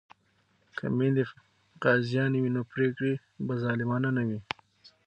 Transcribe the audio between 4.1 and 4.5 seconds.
نه وي.